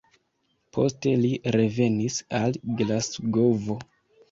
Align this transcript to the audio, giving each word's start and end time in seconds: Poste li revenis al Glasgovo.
Poste 0.77 1.13
li 1.25 1.31
revenis 1.57 2.19
al 2.41 2.59
Glasgovo. 2.83 3.81